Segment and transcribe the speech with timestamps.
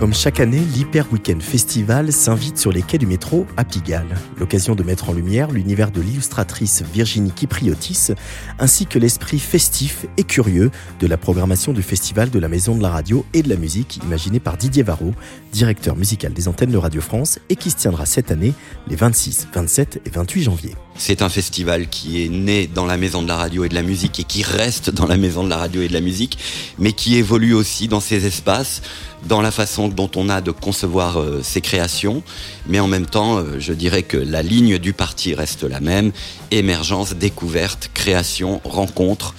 [0.00, 4.16] Comme chaque année, l'Hyper Weekend Festival s'invite sur les quais du métro à Pigalle.
[4.38, 8.12] L'occasion de mettre en lumière l'univers de l'illustratrice Virginie Kipriotis,
[8.58, 12.80] ainsi que l'esprit festif et curieux de la programmation du festival de la Maison de
[12.80, 15.12] la Radio et de la Musique, imaginé par Didier Varro,
[15.52, 18.54] directeur musical des antennes de Radio France, et qui se tiendra cette année
[18.88, 20.76] les 26, 27 et 28 janvier.
[20.94, 23.82] C'est un festival qui est né dans la Maison de la Radio et de la
[23.82, 26.38] Musique et qui reste dans la Maison de la Radio et de la Musique,
[26.78, 28.80] mais qui évolue aussi dans ces espaces
[29.26, 32.22] dans la façon dont on a de concevoir euh, ses créations,
[32.66, 36.12] mais en même temps, euh, je dirais que la ligne du parti reste la même,
[36.50, 39.34] émergence, découverte, création, rencontre,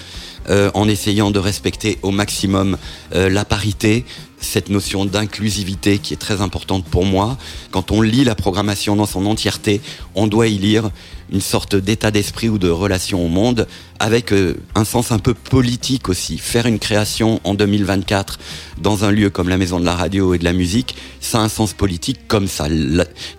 [0.49, 2.77] euh, en essayant de respecter au maximum
[3.13, 4.05] la parité,
[4.39, 7.37] cette notion d'inclusivité qui est très importante pour moi.
[7.69, 9.81] Quand on lit la programmation dans son entièreté,
[10.15, 10.89] on doit y lire
[11.31, 13.67] une sorte d'état d'esprit ou de relation au monde
[13.99, 16.37] avec euh, un sens un peu politique aussi.
[16.37, 18.39] Faire une création en 2024
[18.81, 21.41] dans un lieu comme la Maison de la Radio et de la Musique, ça a
[21.41, 22.65] un sens politique comme ça,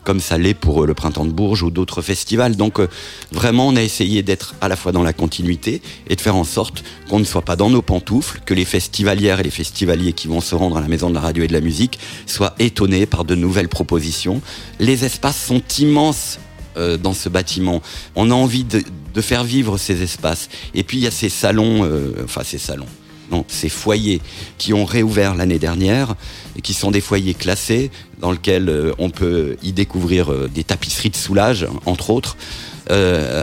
[0.04, 2.56] comme ça l'est pour euh, le Printemps de Bourges ou d'autres festivals.
[2.56, 2.88] Donc euh,
[3.32, 6.44] vraiment, on a essayé d'être à la fois dans la continuité et de faire en
[6.44, 10.28] sorte qu'on ne soit pas dans nos pantoufles, que les festivalières et les festivaliers qui
[10.28, 13.06] vont se rendre à la Maison de la Radio et de la Musique soient étonnés
[13.06, 14.40] par de nouvelles propositions.
[14.78, 16.38] Les espaces sont immenses
[16.76, 17.82] euh, dans ce bâtiment.
[18.16, 18.82] On a envie de,
[19.20, 20.48] faire vivre ces espaces.
[20.74, 22.86] Et puis il y a ces salons, euh, enfin ces salons,
[23.30, 24.22] non, ces foyers
[24.56, 26.14] qui ont réouvert l'année dernière
[26.56, 31.10] et qui sont des foyers classés dans lesquels euh, on peut y découvrir des tapisseries
[31.10, 32.36] de soulage, entre autres,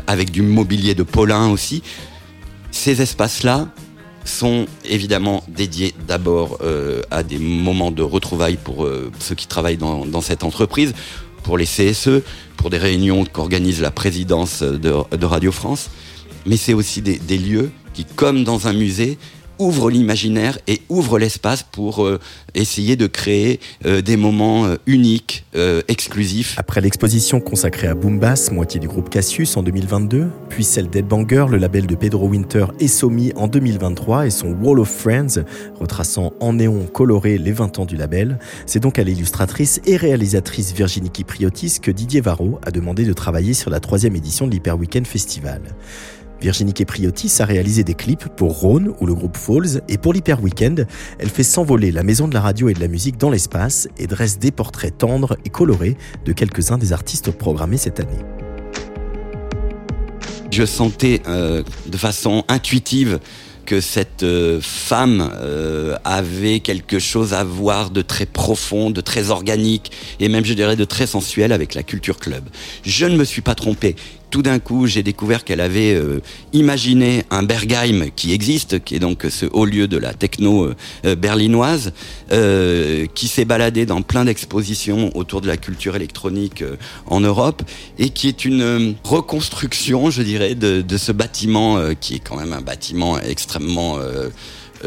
[0.07, 1.81] avec du mobilier de Paulin aussi.
[2.71, 3.67] Ces espaces-là
[4.25, 6.59] sont évidemment dédiés d'abord
[7.09, 8.87] à des moments de retrouvailles pour
[9.19, 10.93] ceux qui travaillent dans, dans cette entreprise,
[11.43, 12.21] pour les CSE,
[12.57, 15.89] pour des réunions qu'organise la présidence de, Radio France.
[16.45, 19.17] Mais c'est aussi des lieux qui, comme dans un musée,
[19.59, 22.19] ouvre l'imaginaire et ouvre l'espace pour euh,
[22.55, 25.45] essayer de créer euh, des moments euh, uniques,
[25.87, 26.55] exclusifs.
[26.57, 31.57] Après l'exposition consacrée à Boombass, moitié du groupe Cassius en 2022, puis celle d'Edbanger, le
[31.57, 35.43] label de Pedro Winter et Somi en 2023 et son Wall of Friends,
[35.79, 40.71] retraçant en néon coloré les 20 ans du label, c'est donc à l'illustratrice et réalisatrice
[40.71, 44.77] Virginie Kipriotis que Didier Varro a demandé de travailler sur la troisième édition de l'Hyper
[44.77, 45.61] Weekend Festival.
[46.41, 50.41] Virginie Kepriotis a réalisé des clips pour Rhône ou le groupe Falls et pour l'Hyper
[50.41, 53.87] Weekend, elle fait s'envoler la maison de la radio et de la musique dans l'espace
[53.97, 58.19] et dresse des portraits tendres et colorés de quelques-uns des artistes programmés cette année.
[60.51, 63.19] Je sentais euh, de façon intuitive
[63.69, 69.29] que cette euh, femme euh, avait quelque chose à voir de très profond, de très
[69.29, 72.49] organique et même je dirais de très sensuel avec la culture club.
[72.83, 73.95] Je ne me suis pas trompé
[74.29, 76.21] tout d'un coup, j'ai découvert qu'elle avait euh,
[76.53, 80.75] imaginé un Bergheim qui existe, qui est donc ce haut lieu de la techno euh,
[81.05, 81.93] euh, berlinoise,
[83.15, 86.63] qui s'est baladé dans plein d'expositions autour de la culture électronique
[87.07, 87.63] en Europe,
[87.97, 92.53] et qui est une reconstruction, je dirais, de, de, ce bâtiment qui est quand même
[92.53, 93.97] un bâtiment extrêmement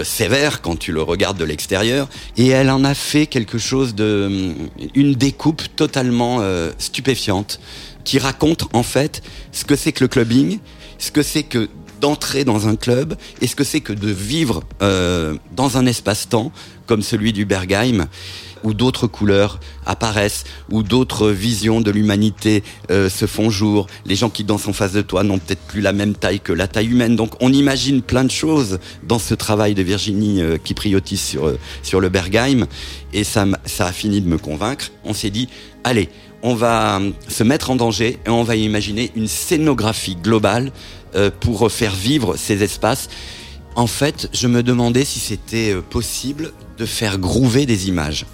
[0.02, 4.52] sévère quand tu le regardes de l'extérieur et elle en a fait quelque chose de
[4.94, 6.40] une découpe totalement
[6.78, 7.60] stupéfiante
[8.04, 10.58] qui raconte en fait ce que c'est que le clubbing,
[10.98, 11.68] ce que c'est que
[12.02, 16.52] d'entrer dans un club et ce que c'est que de vivre euh, dans un espace-temps
[16.86, 18.08] comme celui du Bergheim
[18.64, 23.86] où d'autres couleurs apparaissent, où d'autres visions de l'humanité euh, se font jour.
[24.06, 26.52] Les gens qui dansent en face de toi n'ont peut-être plus la même taille que
[26.52, 27.16] la taille humaine.
[27.16, 31.46] Donc on imagine plein de choses dans ce travail de Virginie euh, qui priotise sur,
[31.46, 32.66] euh, sur le Bergheim.
[33.12, 34.90] Et ça, ça a fini de me convaincre.
[35.04, 35.48] On s'est dit,
[35.84, 36.08] allez,
[36.42, 40.72] on va se mettre en danger et on va imaginer une scénographie globale
[41.40, 43.08] pour faire vivre ces espaces.
[43.74, 48.26] En fait, je me demandais si c'était euh, possible de faire grouver des images.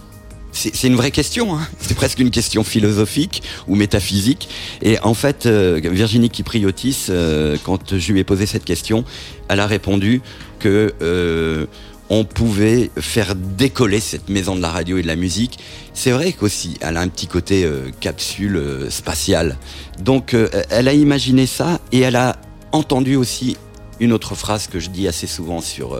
[0.50, 1.68] C'est une vraie question, hein.
[1.78, 4.48] c'est presque une question philosophique ou métaphysique.
[4.82, 7.10] Et en fait, Virginie Kipriotis,
[7.62, 9.04] quand je lui ai posé cette question,
[9.48, 10.20] elle a répondu
[10.58, 11.68] que
[12.10, 15.58] on pouvait faire décoller cette maison de la radio et de la musique.
[15.94, 19.56] C'est vrai qu'aussi, elle a un petit côté euh, capsule euh, spatiale.
[20.00, 22.36] Donc, euh, elle a imaginé ça et elle a
[22.72, 23.56] entendu aussi
[24.00, 25.98] une autre phrase que je dis assez souvent sur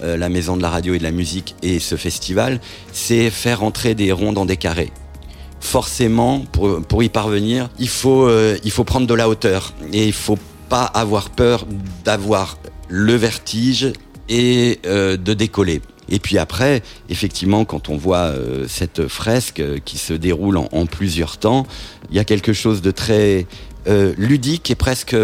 [0.00, 2.60] la maison de la radio et de la musique et ce festival,
[2.92, 4.92] c'est faire entrer des ronds dans des carrés.
[5.60, 8.28] Forcément, pour, pour y parvenir, il faut,
[8.62, 10.38] il faut prendre de la hauteur et il faut
[10.68, 11.66] pas avoir peur
[12.04, 12.58] d'avoir
[12.88, 13.92] le vertige
[14.28, 15.80] et euh, de décoller.
[16.08, 20.86] Et puis après, effectivement, quand on voit euh, cette fresque euh, qui se déroule en,
[20.86, 21.66] plusieurs temps,
[22.10, 23.46] il y a quelque chose de très
[24.16, 25.16] ludique et presque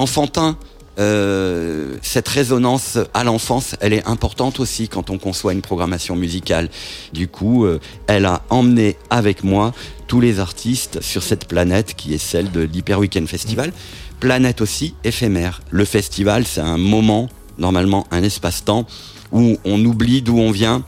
[0.00, 0.56] enfantin
[0.98, 6.68] euh, cette résonance à l'enfance, elle est importante aussi quand on conçoit une programmation musicale.
[7.12, 9.72] Du coup, euh, elle a emmené avec moi
[10.08, 13.72] tous les artistes sur cette planète qui est celle de l'Hyper Weekend Festival.
[14.18, 15.62] Planète aussi éphémère.
[15.70, 18.86] Le festival, c'est un moment, normalement un espace-temps,
[19.32, 20.82] où on oublie d'où on vient,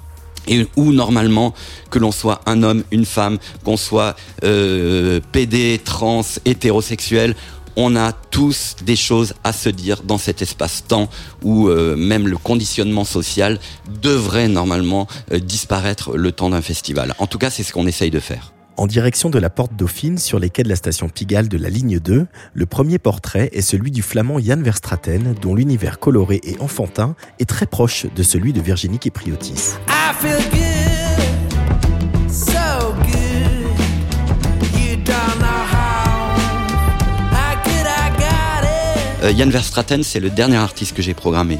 [0.49, 1.55] et où normalement
[1.91, 7.37] que l'on soit un homme, une femme, qu'on soit euh, PD, trans, hétérosexuel,
[7.77, 11.09] on a tous des choses à se dire dans cet espace-temps
[11.43, 13.59] où euh, même le conditionnement social
[14.03, 17.15] devrait normalement euh, disparaître le temps d'un festival.
[17.19, 18.53] En tout cas, c'est ce qu'on essaye de faire.
[18.79, 21.69] En direction de la Porte Dauphine, sur les quais de la station Pigalle de la
[21.69, 26.57] ligne 2, le premier portrait est celui du flamand Jan Verstraten, dont l'univers coloré et
[26.59, 29.75] enfantin est très proche de celui de Virginie Kipriotis.
[39.31, 41.59] Jan Verstraten, c'est le dernier artiste que j'ai programmé.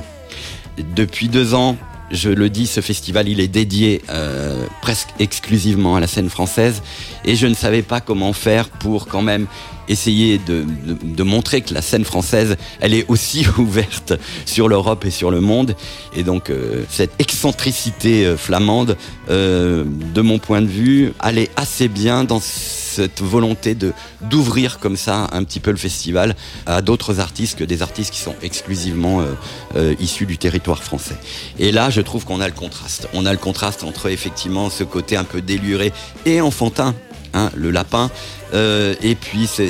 [0.97, 1.77] Depuis deux ans,
[2.11, 6.83] je le dis, ce festival, il est dédié euh, presque exclusivement à la scène française
[7.25, 9.47] et je ne savais pas comment faire pour quand même
[9.89, 10.65] essayer de,
[11.23, 14.15] montrer que la scène française, elle est aussi ouverte
[14.45, 15.77] sur l'Europe et sur le monde.
[16.17, 18.97] Et donc, euh, cette excentricité euh, flamande,
[19.31, 19.85] euh,
[20.15, 25.29] de mon point de vue, allait assez bien dans cette volonté de d'ouvrir comme ça
[25.33, 26.37] un petit peu le festival
[26.67, 29.25] à d'autres artistes que des artistes qui sont exclusivement
[29.99, 31.17] issus du territoire français.
[31.59, 33.09] Et là, je trouve qu'on a le contraste.
[33.15, 35.93] On a le contraste entre effectivement ce côté un peu déluré
[36.27, 36.95] et enfantin
[37.35, 38.11] Hein, le lapin,
[38.55, 39.67] euh, et puis ses,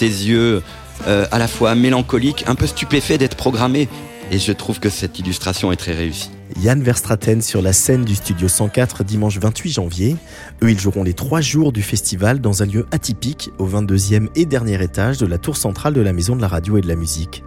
[0.00, 0.62] yeux
[1.06, 3.88] euh, à la fois mélancoliques, un peu stupéfaits d'être programmés.
[4.30, 6.30] Et je trouve que cette illustration est très réussie.
[6.60, 10.16] Yann Verstraten sur la scène du Studio 104 dimanche 28 janvier.
[10.62, 14.46] Eux, ils joueront les trois jours du festival dans un lieu atypique au 22e et
[14.46, 16.96] dernier étage de la tour centrale de la Maison de la Radio et de la
[16.96, 17.44] Musique.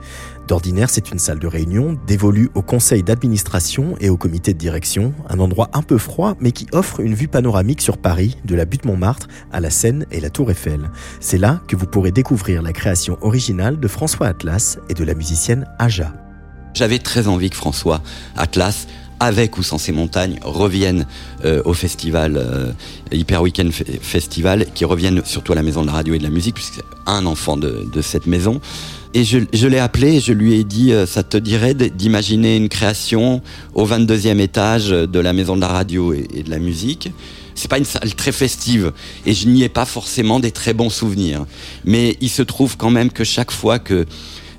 [0.47, 5.13] D'ordinaire, c'est une salle de réunion dévolue au conseil d'administration et au comité de direction,
[5.27, 8.65] un endroit un peu froid mais qui offre une vue panoramique sur Paris, de la
[8.65, 10.89] butte Montmartre à la Seine et la Tour Eiffel.
[11.19, 15.13] C'est là que vous pourrez découvrir la création originale de François Atlas et de la
[15.13, 16.28] musicienne Aja.
[16.73, 18.01] J'avais très envie que François
[18.35, 18.87] Atlas
[19.19, 21.05] avec ou sans ces montagnes, reviennent
[21.43, 22.71] euh, au festival euh,
[23.11, 26.29] Hyper Weekend Festival, qui reviennent surtout à la Maison de la Radio et de la
[26.29, 28.61] Musique, puisque c'est un enfant de, de cette maison.
[29.13, 32.55] Et je, je l'ai appelé et je lui ai dit, euh, ça te dirait d'imaginer
[32.55, 33.41] une création
[33.73, 37.11] au 22e étage de la Maison de la Radio et, de la Musique
[37.55, 38.93] c'est pas une salle très festive
[39.25, 41.45] et je n'y ai pas forcément des très bons souvenirs.
[41.83, 44.05] Mais il se trouve quand même que chaque fois que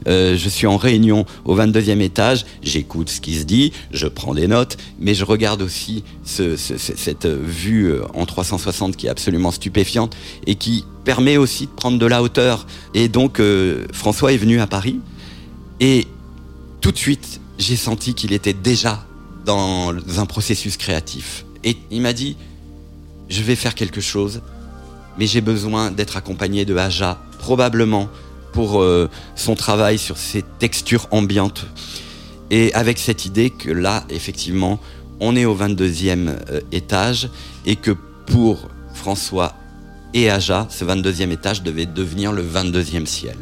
[0.08, 4.34] euh, je suis en réunion au 22e étage, j'écoute ce qui se dit, je prends
[4.34, 9.50] des notes, mais je regarde aussi ce, cette vue euh, en 360 qui est absolument
[9.50, 10.16] stupéfiante
[10.46, 12.66] et qui permet aussi de prendre de la hauteur.
[12.94, 15.00] Et donc euh, François est venu à Paris
[15.80, 16.06] et
[16.80, 19.04] tout de suite j'ai senti qu'il était déjà
[19.44, 21.44] dans un processus créatif.
[21.62, 22.36] Et il m'a dit,
[23.28, 24.40] je vais faire quelque chose,
[25.18, 28.08] mais j'ai besoin d'être accompagné de Aja, probablement
[28.52, 31.66] pour euh, son travail sur ces textures ambiantes.
[32.50, 34.80] Et avec cette idée que là, effectivement,
[35.20, 37.30] on est au 22e euh, étage
[37.66, 37.92] et que
[38.26, 39.54] pour François
[40.14, 43.36] et Aja, ce 22e étage devait devenir le 22e ciel.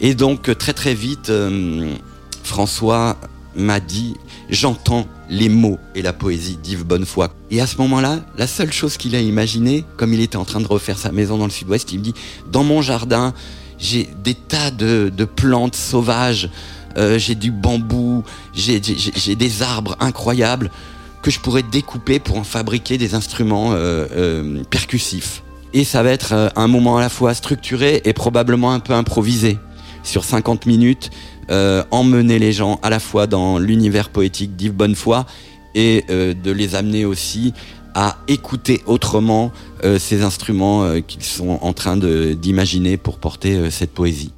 [0.00, 1.94] Et donc très très vite, euh,
[2.42, 3.16] François
[3.56, 4.14] m'a dit,
[4.50, 7.28] j'entends les mots et la poésie d'Yves Bonnefoy.
[7.50, 10.60] Et à ce moment-là, la seule chose qu'il a imaginé, comme il était en train
[10.60, 12.14] de refaire sa maison dans le sud-ouest, il me dit,
[12.50, 13.32] dans mon jardin,
[13.84, 16.48] j'ai des tas de, plantes sauvages,
[16.96, 18.24] euh, j'ai du bambou,
[18.54, 20.70] j'ai des arbres incroyables
[21.22, 25.42] que je pourrais découper pour en fabriquer des instruments euh, euh, percussifs.
[25.74, 29.58] Et ça va être un moment à la fois structuré et probablement un peu improvisé.
[30.02, 31.10] Sur 50 minutes,
[31.90, 35.24] emmener les gens à la fois dans l'univers poétique d'Yves Bonnefoy
[35.74, 37.54] et de les amener aussi
[37.94, 39.52] à écouter autrement
[39.84, 44.32] euh, ces instruments euh, qu'ils sont en train d'imaginer pour porter euh, cette poésie.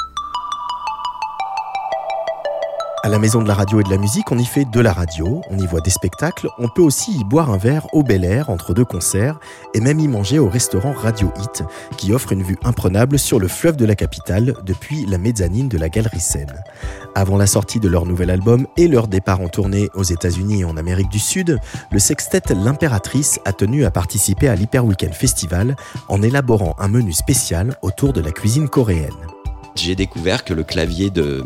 [3.07, 4.93] À la Maison de la Radio et de la Musique, on y fait de la
[4.93, 8.25] radio, on y voit des spectacles, on peut aussi y boire un verre au Bel
[8.25, 9.39] Air entre deux concerts
[9.75, 11.63] et même y manger au restaurant Radio Hit
[11.97, 15.79] qui offre une vue imprenable sur le fleuve de la capitale depuis la mezzanine de
[15.79, 16.65] la Galerie Seine.
[17.15, 20.65] Avant la sortie de leur nouvel album et leur départ en tournée aux États-Unis et
[20.65, 21.61] en Amérique du Sud,
[21.93, 25.77] le sextet L'Impératrice a tenu à participer à l'Hyper Weekend Festival
[26.09, 29.15] en élaborant un menu spécial autour de la cuisine coréenne.
[29.77, 31.45] J'ai découvert que le clavier de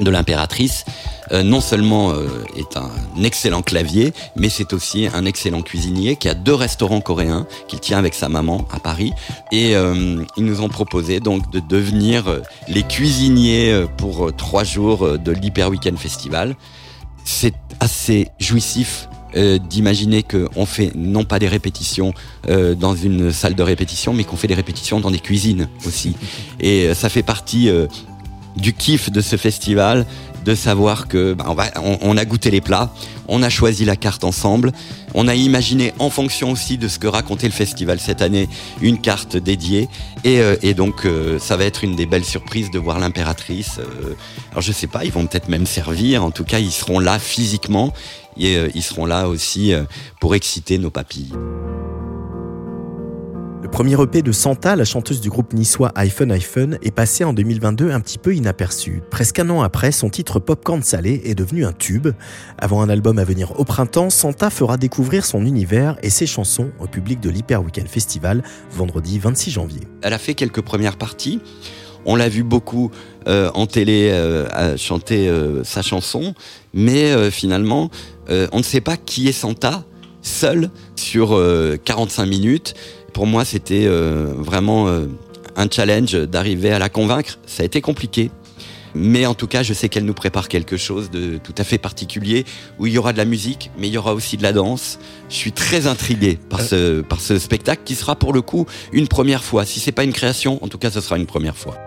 [0.00, 0.84] de l'impératrice,
[1.32, 2.90] euh, non seulement euh, est un
[3.22, 7.98] excellent clavier, mais c'est aussi un excellent cuisinier qui a deux restaurants coréens qu'il tient
[7.98, 9.12] avec sa maman à Paris.
[9.52, 15.32] Et euh, ils nous ont proposé donc de devenir les cuisiniers pour trois jours de
[15.32, 16.56] l'Hyper Weekend Festival.
[17.24, 19.08] C'est assez jouissif
[19.68, 22.14] d'imaginer qu'on fait non pas des répétitions
[22.46, 26.16] dans une salle de répétition, mais qu'on fait des répétitions dans des cuisines aussi.
[26.60, 27.68] Et ça fait partie
[28.56, 30.06] du kiff de ce festival,
[30.44, 32.92] de savoir que bah, on, va, on, a goûté les plats,
[33.26, 34.72] on a choisi la carte ensemble,
[35.14, 38.48] on a imaginé en fonction aussi de ce que racontait le festival cette année
[38.80, 39.88] une carte dédiée
[40.22, 43.78] et, euh, et donc euh, ça va être une des belles surprises de voir l'impératrice.
[43.80, 44.14] Euh,
[44.52, 47.18] alors je sais pas, ils vont peut-être même servir, en tout cas ils seront là
[47.18, 47.92] physiquement
[48.38, 49.72] et ils seront là aussi
[50.20, 51.32] pour exciter nos papilles.
[53.66, 57.32] Le premier EP de Santa, la chanteuse du groupe niçois iPhone iPhone, est passé en
[57.32, 59.02] 2022 un petit peu inaperçu.
[59.10, 62.06] Presque un an après, son titre Popcorn Salé est devenu un tube.
[62.58, 66.70] Avant un album à venir au printemps, Santa fera découvrir son univers et ses chansons
[66.78, 69.80] au public de l'Hyper Weekend Festival vendredi 26 janvier.
[70.00, 71.40] Elle a fait quelques premières parties.
[72.04, 72.92] On l'a vu beaucoup
[73.26, 76.34] euh, en télé euh, chanter euh, sa chanson,
[76.72, 77.90] mais finalement,
[78.28, 79.82] on ne sait pas qui est Santa
[80.22, 81.40] seul sur
[81.84, 82.74] 45 minutes
[83.16, 85.06] pour moi, c'était euh, vraiment euh,
[85.56, 87.38] un challenge d'arriver à la convaincre.
[87.46, 88.30] Ça a été compliqué.
[88.94, 91.78] Mais en tout cas, je sais qu'elle nous prépare quelque chose de tout à fait
[91.78, 92.44] particulier,
[92.78, 94.98] où il y aura de la musique, mais il y aura aussi de la danse.
[95.30, 99.08] Je suis très intrigué par ce, par ce spectacle qui sera pour le coup une
[99.08, 99.64] première fois.
[99.64, 101.85] Si c'est pas une création, en tout cas, ce sera une première fois.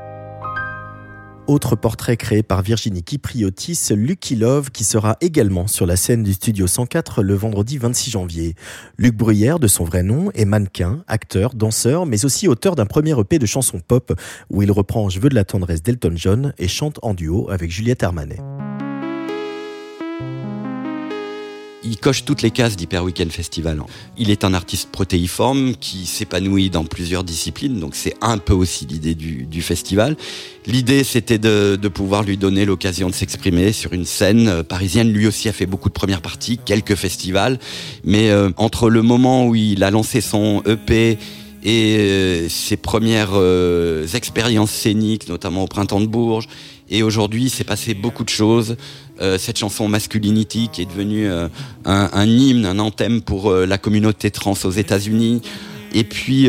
[1.49, 6.33] Autre portrait créé par Virginie Kipriotis, Lucky Love, qui sera également sur la scène du
[6.33, 8.53] Studio 104 le vendredi 26 janvier.
[8.99, 13.19] Luc Bruyère, de son vrai nom, est mannequin, acteur, danseur, mais aussi auteur d'un premier
[13.19, 14.13] EP de chansons pop
[14.51, 17.71] où il reprend Je veux de la tendresse d'Elton John et chante en duo avec
[17.71, 18.37] Juliette Armanet.
[21.89, 23.81] Il coche toutes les cases d'Hyper Weekend Festival.
[24.15, 28.85] Il est un artiste protéiforme qui s'épanouit dans plusieurs disciplines, donc c'est un peu aussi
[28.85, 30.15] l'idée du, festival.
[30.67, 35.11] L'idée, c'était de, pouvoir lui donner l'occasion de s'exprimer sur une scène euh, parisienne.
[35.11, 37.57] Lui aussi a fait beaucoup de premières parties, quelques festivals,
[38.03, 41.17] mais euh, entre le moment où il a lancé son EP
[41.63, 43.33] et euh, ses premières
[44.13, 46.47] expériences scéniques, notamment au Printemps de Bourges,
[46.91, 48.75] et aujourd'hui, il s'est passé beaucoup de choses.
[49.21, 51.49] Euh, cette chanson Masculinity qui est devenue euh,
[51.83, 55.41] un, hymne, un anthème pour euh, la communauté trans aux États-Unis.
[55.93, 56.47] Et puis,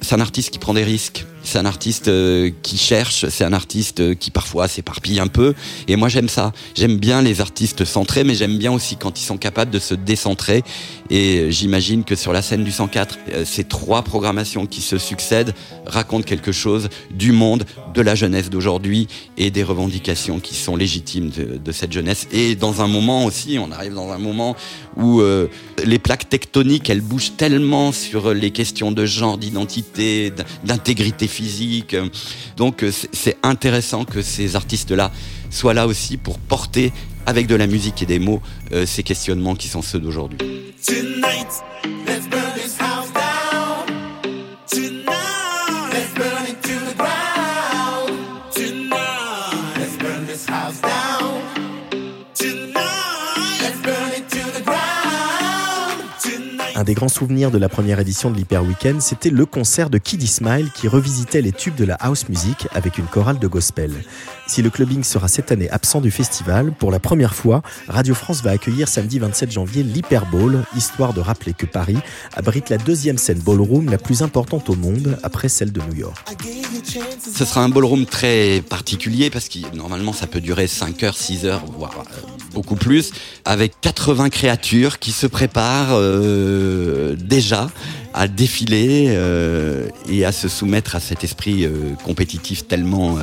[0.00, 1.26] c'est un artiste qui prend des risques.
[1.46, 5.54] C'est un artiste euh, qui cherche, c'est un artiste euh, qui parfois s'éparpille un peu.
[5.86, 6.52] Et moi j'aime ça.
[6.74, 9.94] J'aime bien les artistes centrés, mais j'aime bien aussi quand ils sont capables de se
[9.94, 10.64] décentrer.
[11.08, 15.54] Et j'imagine que sur la scène du 104, euh, ces trois programmations qui se succèdent
[15.86, 21.30] racontent quelque chose du monde, de la jeunesse d'aujourd'hui et des revendications qui sont légitimes
[21.30, 22.26] de, cette jeunesse.
[22.32, 24.56] Et dans un moment aussi, on arrive dans un moment
[24.96, 25.22] où
[25.84, 30.32] les plaques tectoniques, elles bougent tellement sur les questions de genre, d'identité,
[30.64, 31.96] d'intégrité physique.
[32.56, 35.10] Donc euh, c'est intéressant que ces artistes-là
[35.50, 36.92] soient là aussi pour porter
[37.26, 38.40] avec de la musique et des mots
[38.72, 40.38] euh, ces questionnements qui sont ceux d'aujourd'hui.
[56.78, 59.96] Un des grands souvenirs de la première édition de l'Hyper Weekend, c'était le concert de
[59.96, 63.90] Kiddy Smile qui revisitait les tubes de la house music avec une chorale de gospel.
[64.46, 68.42] Si le clubbing sera cette année absent du festival, pour la première fois, Radio France
[68.42, 71.96] va accueillir samedi 27 janvier l'Hyper Bowl, histoire de rappeler que Paris
[72.34, 76.28] abrite la deuxième scène ballroom la plus importante au monde après celle de New York.
[77.34, 81.46] Ce sera un ballroom très particulier parce que normalement ça peut durer 5 heures, 6
[81.46, 82.20] heures, voire euh,
[82.52, 83.12] beaucoup plus,
[83.46, 85.92] avec 80 créatures qui se préparent.
[85.92, 87.70] Euh, euh, déjà
[88.14, 93.18] à défiler euh, et à se soumettre à cet esprit euh, compétitif tellement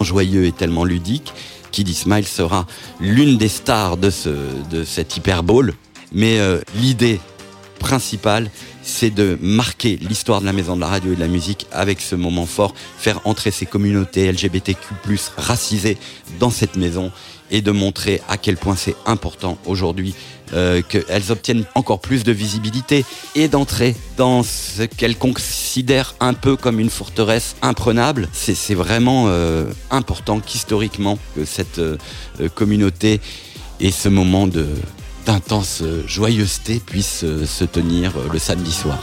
[0.00, 1.32] joyeux et tellement ludique.
[1.72, 2.66] Kiddy Smile sera
[3.00, 4.30] l'une des stars de, ce,
[4.70, 5.74] de cette Hyper Bowl.
[6.12, 6.38] Mais
[6.76, 7.18] l'idée
[7.80, 8.48] principale,
[8.84, 12.00] c'est de marquer l'histoire de la maison de la radio et de la musique avec
[12.00, 14.78] ce moment fort, faire entrer ces communautés LGBTQ+,
[15.36, 15.98] racisées
[16.38, 17.10] dans cette maison
[17.50, 20.14] et de montrer à quel point c'est important aujourd'hui
[20.52, 26.56] euh, qu'elles obtiennent encore plus de visibilité et d'entrer dans ce qu'elles considèrent un peu
[26.56, 28.28] comme une forteresse imprenable.
[28.32, 31.96] C'est vraiment euh, important qu'historiquement que cette euh,
[32.54, 33.20] communauté
[33.80, 34.66] ait ce moment de
[35.28, 39.02] intense joyeuseté puisse se tenir le samedi soir.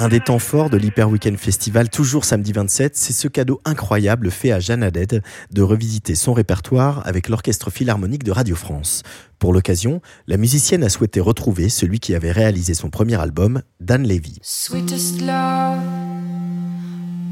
[0.00, 4.30] Un des temps forts de l'Hyper Weekend Festival, toujours samedi 27, c'est ce cadeau incroyable
[4.30, 9.02] fait à Jeanne Haddad de revisiter son répertoire avec l'Orchestre Philharmonique de Radio France.
[9.40, 14.06] Pour l'occasion, la musicienne a souhaité retrouver celui qui avait réalisé son premier album, Dan
[14.06, 14.38] Levy.
[14.40, 15.80] Sweetest love,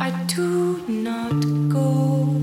[0.00, 2.34] I do not go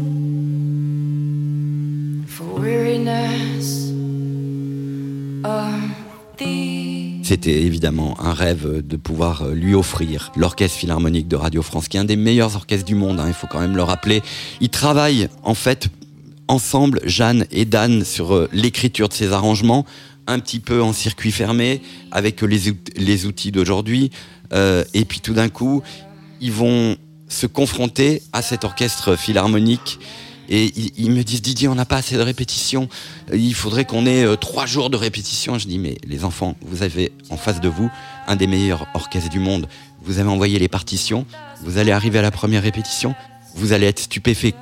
[2.27, 3.82] for weariness
[7.23, 11.97] c'était évidemment un rêve de pouvoir euh, lui offrir l'Orchestre Philharmonique de Radio France, qui
[11.97, 14.21] est un des meilleurs orchestres du monde, hein, il faut quand même le rappeler.
[14.61, 15.89] Ils travaillent en fait
[16.47, 19.85] ensemble, Jeanne et Dan, sur euh, l'écriture de ces arrangements,
[20.27, 21.81] un petit peu en circuit fermé,
[22.11, 24.11] avec les, les outils d'aujourd'hui.
[24.53, 25.81] Euh, et puis tout d'un coup,
[26.41, 26.97] ils vont
[27.29, 29.99] se confronter à cet orchestre philharmonique
[30.49, 32.89] et ils, me disent Didier, on n'a pas assez de répétitions.
[33.33, 35.57] Il faudrait qu'on ait euh, trois jours de répétition.
[35.57, 37.89] Je dis mais les enfants, vous avez en face de vous
[38.27, 39.67] un des meilleurs orchestres du monde.
[40.01, 41.25] Vous avez envoyé les partitions.
[41.63, 43.15] Vous allez arriver à la première répétition.
[43.55, 44.53] Vous allez être stupéfait.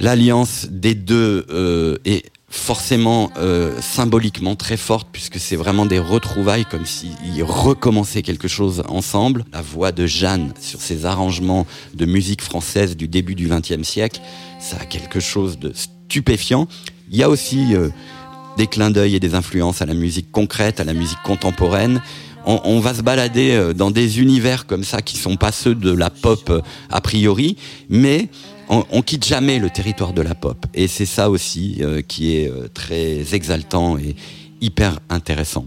[0.00, 6.64] L'alliance des deux euh, est forcément euh, symboliquement très forte puisque c'est vraiment des retrouvailles
[6.64, 9.44] comme s'ils recommençaient quelque chose ensemble.
[9.52, 14.20] La voix de Jeanne sur ses arrangements de musique française du début du XXe siècle,
[14.60, 16.68] ça a quelque chose de stupéfiant.
[17.10, 17.88] Il y a aussi euh,
[18.56, 22.00] des clins d'œil et des influences à la musique concrète, à la musique contemporaine.
[22.46, 25.74] On, on, va se balader euh, dans des univers comme ça qui sont pas ceux
[25.74, 27.56] de la pop euh, a priori,
[27.88, 28.28] mais
[28.68, 30.66] on, on quitte jamais le territoire de la pop.
[30.74, 34.16] Et c'est ça aussi qui est très exaltant et
[34.60, 35.66] hyper intéressant.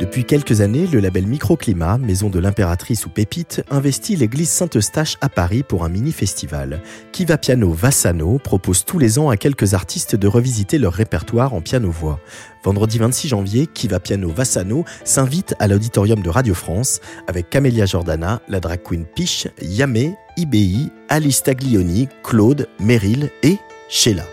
[0.00, 5.28] Depuis quelques années, le label Microclimat, maison de l'impératrice ou Pépite, investit l'église Saint-Eustache à
[5.28, 6.80] Paris pour un mini-festival.
[7.12, 11.60] Kiva Piano Vassano propose tous les ans à quelques artistes de revisiter leur répertoire en
[11.60, 12.18] piano-voix.
[12.64, 18.40] Vendredi 26 janvier, Kiva Piano Vassano s'invite à l'auditorium de Radio France avec Camélia Jordana,
[18.48, 23.58] la drag queen Piche, Yamé, IBI, Alice Taglioni, Claude, Meryl et
[23.90, 24.24] Sheila.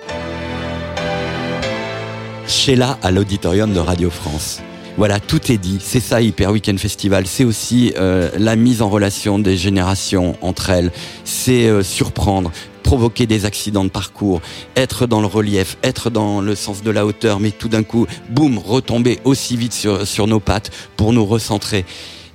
[2.48, 4.62] Sheila à l'auditorium de Radio France.
[4.98, 5.78] Voilà, tout est dit.
[5.80, 7.28] C'est ça Hyper Weekend Festival.
[7.28, 10.92] C'est aussi euh, la mise en relation des générations entre elles.
[11.24, 12.52] C'est euh, surprendre
[12.82, 14.42] provoquer des accidents de parcours,
[14.78, 18.08] être dans le relief, être dans le sens de la hauteur, mais tout d'un coup,
[18.30, 21.84] boum, retomber aussi vite sur, sur nos pattes pour nous recentrer.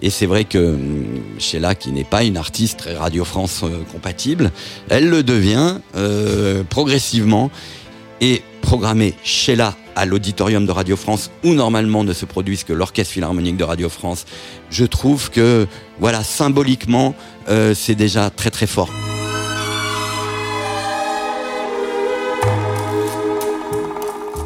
[0.02, 1.06] Et c'est vrai que hum,
[1.38, 4.52] Sheila, qui n'est pas une artiste très Radio France euh, compatible,
[4.88, 5.78] elle le devient
[6.68, 7.50] progressivement.
[8.20, 13.12] Et programmer Sheila à l'auditorium de Radio France où normalement ne se produisent que l'orchestre
[13.12, 14.24] philharmonique de Radio France,
[14.70, 15.66] je trouve que
[16.00, 17.14] voilà symboliquement
[17.48, 18.88] euh, c'est déjà très très fort.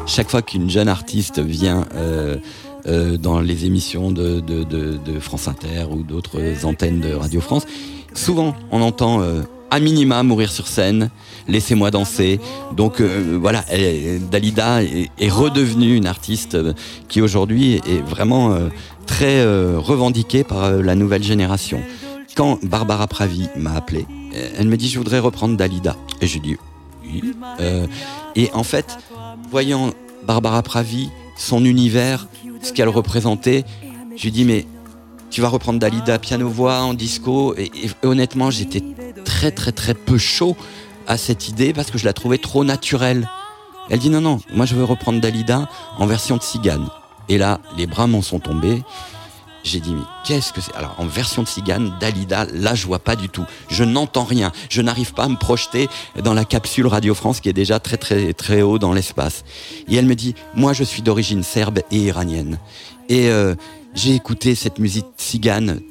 [0.05, 2.37] Chaque fois qu'une jeune artiste vient euh,
[2.87, 4.41] euh, dans les émissions de,
[5.19, 7.65] France Inter ou d'autres antennes de Radio France,
[8.13, 9.21] souvent on entend
[9.69, 11.09] à minima mourir sur scène,
[11.47, 12.39] laissez-moi danser.
[12.75, 13.63] Donc euh, voilà,
[14.31, 16.73] Dalida est, redevenue une artiste euh,
[17.07, 18.69] qui aujourd'hui est vraiment euh,
[19.05, 19.43] très
[19.77, 21.81] revendiquée par la nouvelle génération.
[22.35, 24.05] Quand Barbara Pravi m'a appelé,
[24.57, 25.95] elle me dit je voudrais reprendre Dalida.
[26.21, 26.57] Et je dis
[27.03, 27.33] oui.
[28.35, 28.97] et en fait,
[29.49, 29.93] voyant
[30.25, 32.27] Barbara Pravi, son univers,
[32.61, 33.63] ce qu'elle représentait,
[34.17, 34.65] je lui dis mais
[35.29, 37.55] tu vas reprendre Dalida piano-voix en disco.
[37.55, 37.71] et
[38.03, 38.83] honnêtement, j'étais
[39.27, 40.55] très très très peu chaud
[41.05, 43.29] à cette idée parce que je la trouvais trop naturelle.
[43.89, 46.87] Elle dit non non, moi je veux reprendre Dalida en version de cigane.
[47.27, 48.81] Et là, les bras m'en sont tombés.
[49.63, 50.73] J'ai dit mais qu'est-ce que c'est?
[50.75, 53.45] Alors en version de cigane, Dalida, là je vois pas du tout.
[53.69, 54.53] Je n'entends rien.
[54.69, 55.89] Je n'arrive pas à me projeter
[56.23, 59.43] dans la capsule Radio France qui est déjà très très très haut dans l'espace.
[59.89, 62.59] Et elle me dit moi je suis d'origine serbe et iranienne.
[63.09, 63.55] Et euh,
[63.93, 65.81] j'ai écouté cette musique cigane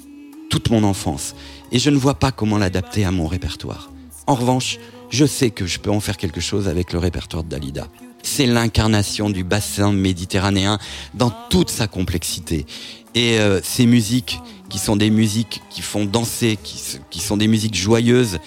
[0.48, 1.34] toute mon enfance
[1.72, 3.90] et je ne vois pas comment l'adapter à mon répertoire.
[4.26, 4.78] En revanche,
[5.10, 7.86] je sais que je peux en faire quelque chose avec le répertoire de Dalida.
[8.22, 10.78] C'est l'incarnation du bassin méditerranéen
[11.14, 12.66] dans toute sa complexité.
[13.14, 17.76] Et euh, ces musiques qui sont des musiques qui font danser, qui, sont des musiques
[17.76, 18.38] joyeuses,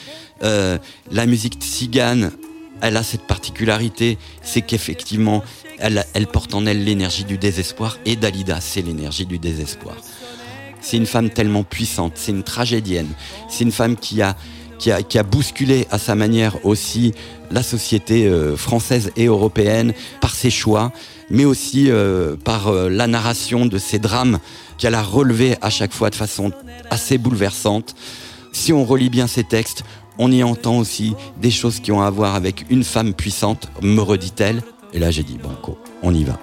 [0.43, 0.77] euh,
[1.11, 2.31] la musique tzigane,
[2.81, 5.43] elle a cette particularité, c'est qu'effectivement,
[5.79, 9.95] elle, elle porte en elle l'énergie du désespoir, et Dalida, c'est l'énergie du désespoir.
[10.81, 13.09] C'est une femme tellement puissante, c'est une tragédienne,
[13.49, 14.35] c'est une femme qui a,
[14.77, 17.13] qui a, qui a bousculé à sa manière aussi
[17.51, 20.91] la société euh, française et européenne par ses choix,
[21.29, 24.39] mais aussi euh, par euh, la narration de ses drames
[24.77, 26.51] qu'elle a relevés à chaque fois de façon
[26.89, 27.95] assez bouleversante.
[28.53, 29.83] Si on relit bien ses textes,
[30.21, 34.01] On y entend aussi des choses qui ont à voir avec une femme puissante, me
[34.01, 34.61] redit-elle.
[34.93, 36.37] Et là, j'ai dit, banco, on y va.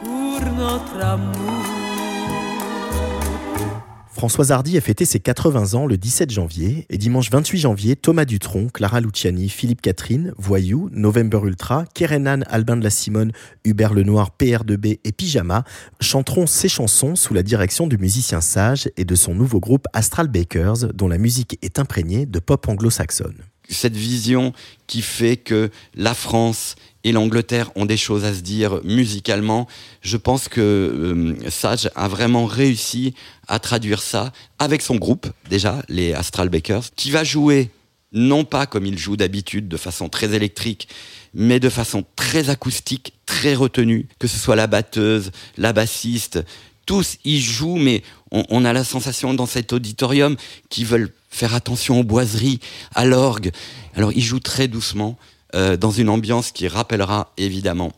[4.16, 8.24] Françoise Hardy a fêté ses 80 ans le 17 janvier et dimanche 28 janvier, Thomas
[8.24, 13.32] Dutronc, Clara Luciani, Philippe Catherine, Voyou, November Ultra, Kerenan, Albin de la Simone,
[13.66, 15.64] Hubert Lenoir, PR2B et Pyjama
[16.00, 20.28] chanteront ces chansons sous la direction du musicien sage et de son nouveau groupe Astral
[20.28, 23.36] Bakers dont la musique est imprégnée de pop anglo-saxonne
[23.68, 24.52] cette vision
[24.86, 29.68] qui fait que la France et l'Angleterre ont des choses à se dire musicalement.
[30.02, 33.14] Je pense que euh, Sage a vraiment réussi
[33.46, 37.70] à traduire ça avec son groupe, déjà, les Astral Bakers, qui va jouer
[38.12, 40.88] non pas comme il joue d'habitude, de façon très électrique,
[41.34, 46.42] mais de façon très acoustique, très retenue, que ce soit la batteuse, la bassiste,
[46.86, 50.36] tous y jouent, mais on, a la sensation dans cet auditorium
[50.68, 52.60] qu'ils veulent faire attention aux boiseries,
[52.94, 53.50] à l'orgue.
[53.94, 55.18] Alors ils jouent très doucement,
[55.54, 57.92] euh, dans une ambiance qui rappellera évidemment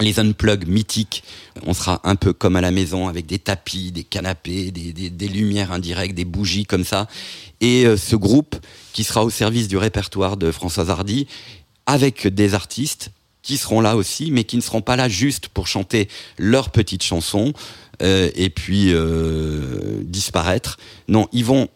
[0.00, 1.24] les unplugs mythiques.
[1.64, 5.72] On sera un peu comme à la maison avec des tapis, des canapés, des, lumières
[5.72, 7.08] indirectes, des bougies comme ça.
[7.60, 8.56] Et euh, ce groupe
[8.92, 11.26] qui sera au service du répertoire de Françoise Hardy
[11.86, 13.10] avec des artistes
[13.42, 17.04] qui seront là aussi, mais qui ne seront pas là juste pour chanter leurs petites
[17.04, 17.52] chansons
[18.02, 20.78] euh, et puis euh, disparaître.
[21.08, 21.68] Non, ils vont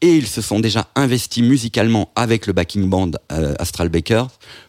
[0.00, 4.26] et ils se sont déjà investis musicalement avec le backing band euh, Astral Baker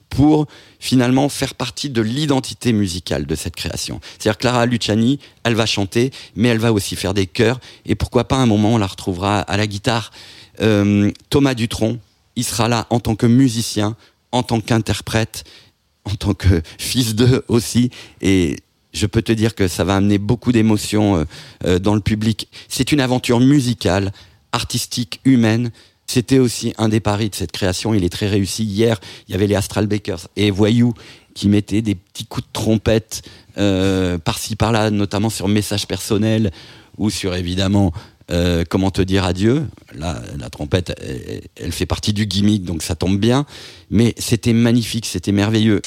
[0.09, 0.47] pour
[0.79, 4.01] finalement faire partie de l'identité musicale de cette création.
[4.17, 8.27] C'est-à-dire Clara Luciani, elle va chanter, mais elle va aussi faire des chœurs, et pourquoi
[8.27, 10.11] pas un moment on la retrouvera à la guitare.
[11.29, 11.99] Thomas Dutronc,
[12.35, 13.95] il sera là en tant que musicien,
[14.31, 15.43] en tant qu'interprète,
[16.05, 17.91] en tant que fils d'eux aussi.
[18.21, 18.57] Et
[18.93, 21.23] je peux te dire que ça va amener beaucoup d'émotions euh,
[21.65, 22.47] euh, dans le public.
[22.67, 24.11] C'est une aventure musicale,
[24.51, 25.71] artistique, humaine.
[26.07, 27.93] C'était aussi un des paris de cette création.
[27.93, 28.63] Il est très réussi.
[28.63, 30.93] Hier, il y avait les Astral Bakers et Voyou
[31.35, 33.21] qui mettaient des petits coups de trompette
[33.57, 36.51] euh, par-ci par-là, notamment sur message personnel
[36.97, 37.93] ou sur évidemment
[38.69, 39.65] comment te dire adieu.
[39.95, 40.93] Là, la trompette,
[41.55, 43.47] elle, fait partie du gimmick, donc ça tombe bien.
[43.89, 45.81] Mais c'était magnifique, c'était merveilleux.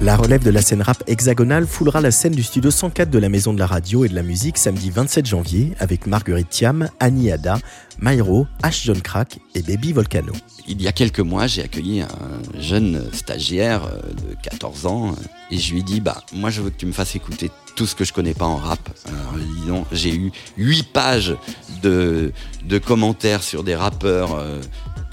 [0.00, 3.28] La relève de la scène rap hexagonale foulera la scène du studio 104 de la
[3.28, 7.30] Maison de la Radio et de la Musique samedi 27 janvier avec Marguerite Thiam, Annie
[7.30, 7.58] Ada,
[8.00, 8.84] Myro, H.
[8.84, 10.32] John Crack et Baby Volcano.
[10.68, 15.14] Il y a quelques mois, j'ai accueilli un jeune stagiaire euh, de 14 ans
[15.50, 17.86] et je lui ai dit bah moi je veux que tu me fasses écouter tout
[17.86, 18.80] ce que je connais pas en rap.
[19.06, 21.36] Alors, j'ai eu 8 pages
[21.82, 22.32] de,
[22.64, 24.60] de commentaires sur des rappeurs euh,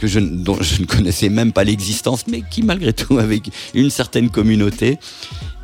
[0.05, 4.97] dont je ne connaissais même pas l'existence, mais qui malgré tout avec une certaine communauté.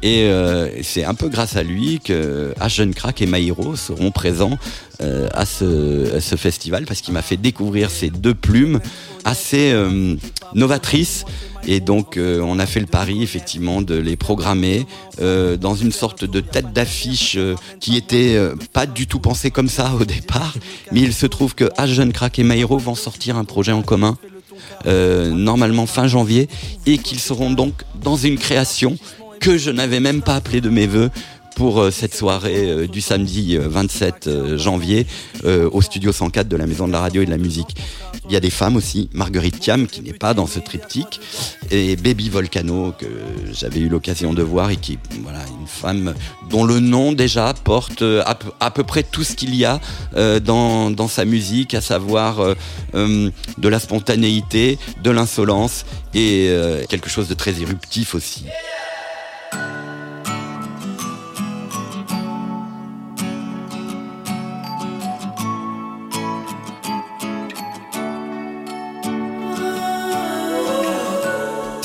[0.04, 4.58] Et euh, c'est un peu grâce à lui que Jeune Crack et Maïro seront présents
[5.02, 8.80] euh, à, ce, ce, festival parce qu'il m'a fait découvrir ces deux plumes
[9.26, 10.16] assez euh,
[10.54, 11.26] novatrices.
[11.66, 14.86] Et donc on a fait le pari effectivement de les programmer
[15.20, 17.38] dans une sorte de tête d'affiche
[17.82, 18.40] qui était
[18.72, 20.54] pas du tout pensée comme ça au départ.
[20.94, 24.18] Mais il se trouve que Jeune Crack et Maïro vont sortir un projet en commun
[24.86, 26.48] normalement fin janvier
[26.86, 28.98] et qu'ils seront donc dans une création
[29.40, 31.10] que je n'avais même pas appelé de mes voeux
[31.58, 35.08] pour euh, cette soirée euh, du samedi 27 euh, janvier
[35.44, 37.76] au studio 104 de la Maison de la Radio et de la Musique.
[38.26, 41.22] Il y a des femmes aussi, Marguerite Thiam qui n'est pas dans ce triptyque
[41.72, 43.06] et Baby Volcano que
[43.54, 46.14] j'avais eu l'occasion de voir et qui voilà, une femme
[46.50, 49.80] dont le nom déjà porte à, peu, près tout ce qu'il y a
[50.42, 52.56] dans, dans, sa musique, à savoir
[52.94, 56.52] de la spontanéité, de l'insolence et
[56.90, 58.44] quelque chose de très éruptif aussi.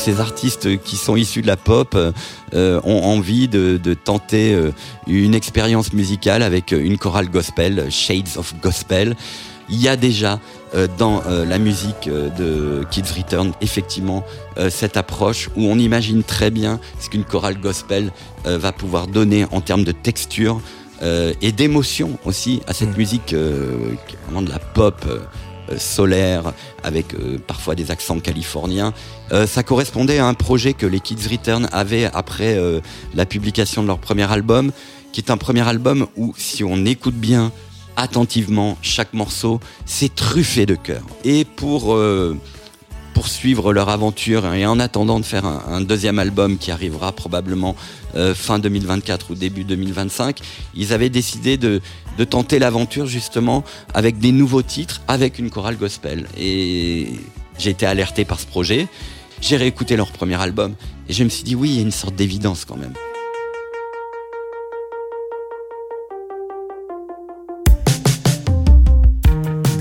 [0.03, 4.73] Ces artistes qui sont issus de la pop euh, ont envie de, tenter euh,
[5.07, 9.15] une expérience musicale avec une chorale gospel, Shades of Gospel.
[9.69, 10.41] Il y a déjà
[10.75, 14.25] euh, dans la musique de Kids Return effectivement
[14.71, 18.11] cette approche où on imagine très bien ce qu'une chorale gospel
[18.45, 20.61] va pouvoir donner en termes de texture
[21.01, 22.99] et d'émotion aussi à cette mm.
[22.99, 25.21] musique qui est vraiment de la pop euh,
[25.79, 28.93] solaire, avec euh, parfois des accents californiens.
[29.33, 32.59] Euh, ça correspondait à un projet que les Kids Return avaient après
[33.15, 34.73] la publication de leur premier album,
[35.13, 37.53] qui est un premier album où, si on écoute bien
[37.97, 41.03] attentivement chaque morceau, c'est truffé de cœur.
[41.25, 41.97] Et pour
[43.15, 47.77] poursuivre leur aventure et en attendant de faire un, deuxième album qui arrivera probablement
[48.15, 50.39] euh, fin 2024 ou début 2025,
[50.75, 51.81] ils avaient décidé de,
[52.19, 56.27] de tenter l'aventure justement avec des nouveaux titres, avec une chorale gospel.
[56.39, 57.09] Et
[57.59, 58.89] j'ai été alerté par ce projet.
[59.41, 60.75] J'ai réécouté leur premier album
[61.09, 62.95] et je me suis dit oui, il y a une sorte d'évidence quand même.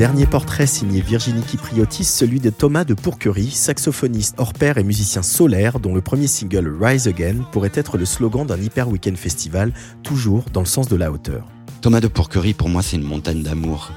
[0.02, 5.22] Dernier portrait signé Virginie Kipriotis, celui de Thomas de Pourquerie, saxophoniste hors pair et musicien
[5.22, 9.72] solaire, dont le premier single Rise Again pourrait être le slogan d'un hyper week-end festival,
[10.02, 11.46] toujours dans le sens de la hauteur.
[11.82, 13.92] Thomas de Pourquerie, pour moi, c'est une montagne d'amour.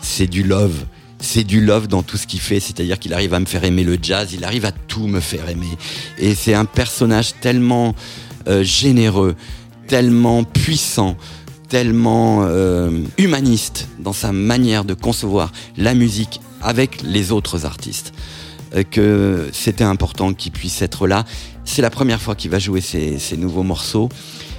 [0.00, 0.86] C'est du love.
[1.18, 3.84] C'est du love dans tout ce qu'il fait, c'est-à-dire qu'il arrive à me faire aimer
[3.84, 5.76] le jazz, il arrive à tout me faire aimer.
[6.16, 7.94] Et c'est un personnage tellement
[8.48, 9.36] euh, généreux,
[9.88, 11.18] tellement puissant,
[11.70, 18.12] tellement euh, humaniste dans sa manière de concevoir la musique avec les autres artistes
[18.74, 21.24] euh, que c'était important qu'il puisse être là.
[21.64, 24.08] C'est la première fois qu'il va jouer ces, nouveaux morceaux.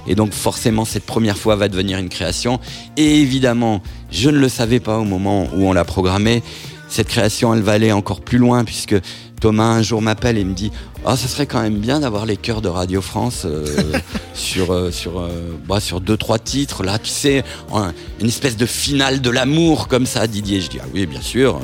[0.08, 2.58] Et donc forcément, cette première fois va devenir une création.
[2.96, 6.42] Et évidemment, je ne le savais pas au moment où on l'a programmé.
[6.88, 8.96] Cette création, elle va aller encore plus loin puisque
[9.42, 10.70] Thomas un jour m'appelle et me dit
[11.04, 13.66] ah, ça serait quand même bien d'avoir les chœurs de Radio France euh,
[14.34, 17.42] sur euh, sur euh, bah, sur deux trois titres là, tu sais,
[18.20, 20.60] une espèce de finale de l'amour comme ça, Didier.
[20.60, 21.60] Je dis ah oui, bien sûr.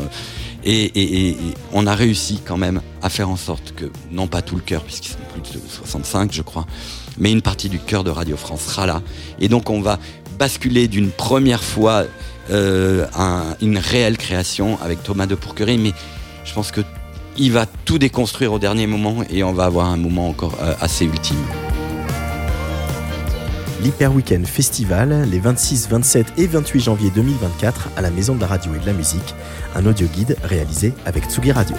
[0.64, 1.36] Et,
[1.72, 4.82] on a réussi quand même à faire en sorte que non pas tout le chœur
[4.82, 6.66] puisqu'ils sont plus de 65 je crois,
[7.16, 9.02] mais une partie du chœur de Radio France sera là.
[9.40, 10.00] Et donc on va
[10.36, 12.06] basculer d'une première fois
[12.50, 15.92] à une réelle création avec Thomas de Pourquerie, mais
[16.44, 16.80] je pense que
[17.38, 20.74] il va tout déconstruire au dernier moment et on va avoir un moment encore euh,
[20.80, 21.36] assez ultime.
[23.80, 28.48] L'Hyper Weekend Festival, les 26, 27 et 28 janvier 2024 à la Maison de la
[28.48, 29.34] Radio et de la Musique,
[29.76, 31.76] un audio guide réalisé avec Tsugi Radio.